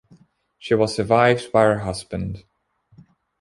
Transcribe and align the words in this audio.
She 0.57 0.73
was 0.73 0.95
survived 0.95 1.51
by 1.51 1.61
her 1.65 1.77
husband. 1.81 2.43